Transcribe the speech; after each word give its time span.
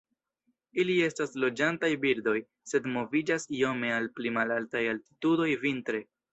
Ili 0.83 0.95
estas 1.07 1.35
loĝantaj 1.43 1.91
birdoj, 2.07 2.33
sed 2.73 2.89
moviĝas 2.97 3.47
iome 3.61 3.95
al 4.01 4.11
pli 4.19 4.35
malaltaj 4.41 4.85
altitudoj 4.97 5.55
vintre. 5.69 6.05